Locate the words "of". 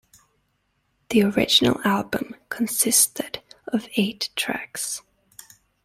3.67-3.87